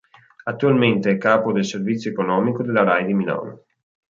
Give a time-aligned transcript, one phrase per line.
[0.45, 3.65] Attualmente è capo del servizio economico della Rai di Milano.